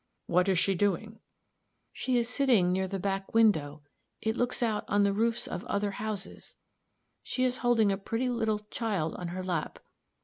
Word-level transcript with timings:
"What 0.25 0.49
is 0.49 0.57
she 0.57 0.73
doing?" 0.73 1.19
"She 1.93 2.17
is 2.17 2.27
sitting 2.27 2.71
near 2.71 2.87
the 2.87 2.97
back 2.97 3.35
window; 3.35 3.83
it 4.19 4.35
looks 4.35 4.63
out 4.63 4.83
on 4.87 5.03
the 5.03 5.13
roofs 5.13 5.45
of 5.47 5.63
other 5.65 5.91
houses; 5.91 6.55
she 7.21 7.43
is 7.43 7.57
holding 7.57 7.91
a 7.91 7.97
pretty 7.97 8.27
little 8.27 8.61
child 8.71 9.13
on 9.13 9.27
her 9.27 9.43
lap." 9.43 9.77